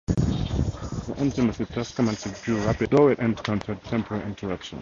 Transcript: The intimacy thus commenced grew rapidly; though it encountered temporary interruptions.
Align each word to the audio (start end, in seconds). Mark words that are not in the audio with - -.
The 0.07 1.13
intimacy 1.19 1.65
thus 1.65 1.93
commenced 1.93 2.43
grew 2.43 2.55
rapidly; 2.65 2.87
though 2.97 3.09
it 3.09 3.19
encountered 3.19 3.83
temporary 3.83 4.23
interruptions. 4.25 4.79